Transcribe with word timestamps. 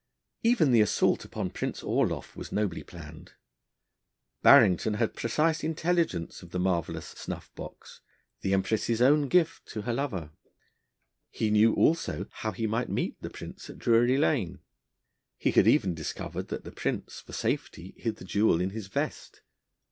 Even 0.41 0.71
the 0.71 0.81
assault 0.81 1.25
upon 1.25 1.51
Prince 1.51 1.83
Orloff 1.83 2.35
was 2.35 2.51
nobly 2.51 2.81
planned. 2.81 3.33
Barrington 4.41 4.95
had 4.95 5.13
precise 5.13 5.63
intelligence 5.63 6.41
of 6.41 6.49
the 6.49 6.57
marvellous 6.59 7.09
snuff 7.09 7.53
box 7.53 8.01
the 8.41 8.51
Empress's 8.51 8.99
own 8.99 9.27
gift 9.27 9.67
to 9.67 9.83
her 9.83 9.93
lover; 9.93 10.31
he 11.29 11.51
knew 11.51 11.75
also 11.75 12.25
how 12.31 12.51
he 12.51 12.65
might 12.65 12.89
meet 12.89 13.21
the 13.21 13.29
Prince 13.29 13.69
at 13.69 13.77
Drury 13.77 14.17
Lane; 14.17 14.57
he 15.37 15.51
had 15.51 15.67
even 15.67 15.93
discovered 15.93 16.47
that 16.47 16.63
the 16.63 16.71
Prince 16.71 17.19
for 17.19 17.33
safety 17.33 17.93
hid 17.95 18.15
the 18.15 18.25
jewel 18.25 18.59
in 18.59 18.71
his 18.71 18.87
vest. 18.87 19.43